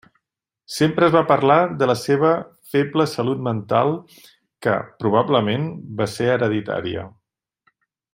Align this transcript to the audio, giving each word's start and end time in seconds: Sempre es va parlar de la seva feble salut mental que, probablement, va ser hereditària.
Sempre 0.75 1.05
es 1.07 1.11
va 1.15 1.19
parlar 1.31 1.57
de 1.81 1.87
la 1.91 1.95
seva 2.03 2.31
feble 2.75 3.05
salut 3.11 3.43
mental 3.49 3.93
que, 4.67 4.75
probablement, 5.05 5.69
va 6.01 6.09
ser 6.15 6.29
hereditària. 6.37 7.05